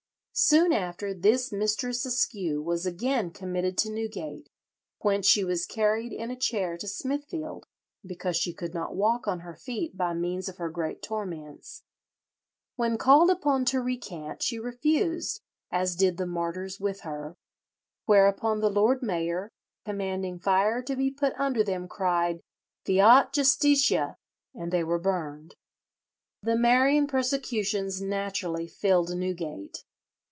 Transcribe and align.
Soon 0.33 0.73
after 0.73 1.13
this 1.13 1.51
Mistress 1.51 2.03
Askew 2.03 2.63
was 2.63 2.85
again 2.85 3.29
committed 3.29 3.77
to 3.79 3.91
Newgate, 3.91 4.49
whence 4.99 5.27
she 5.27 5.43
was 5.43 5.67
carried 5.67 6.11
in 6.11 6.31
a 6.31 6.35
chair 6.39 6.77
to 6.77 6.87
Smithfield, 6.87 7.67
"because 8.03 8.37
she 8.37 8.53
could 8.53 8.73
not 8.73 8.95
walk 8.95 9.27
on 9.27 9.41
her 9.41 9.53
feet 9.53 9.95
by 9.95 10.15
means 10.15 10.49
of 10.49 10.57
her 10.57 10.69
great 10.71 11.03
torments. 11.03 11.83
When 12.75 12.97
called 12.97 13.29
upon 13.29 13.65
to 13.65 13.81
recant 13.81 14.41
she 14.41 14.57
refused, 14.57 15.41
as 15.69 15.95
did 15.95 16.17
the 16.17 16.25
martyrs 16.25 16.79
with 16.79 17.01
her." 17.01 17.35
Whereupon 18.05 18.61
the 18.61 18.69
lord 18.71 19.03
mayor, 19.03 19.51
commanding 19.85 20.39
fire 20.39 20.81
to 20.81 20.95
be 20.95 21.11
put 21.11 21.33
under 21.37 21.63
them, 21.63 21.87
cried, 21.87 22.41
"Fiat 22.85 23.31
Justitia," 23.31 24.15
and 24.55 24.71
they 24.71 24.83
were 24.83 24.97
burned. 24.97 25.55
The 26.41 26.55
Maryan 26.55 27.05
persecutions 27.05 28.01
naturally 28.01 28.65
filled 28.65 29.13
Newgate. 29.15 29.83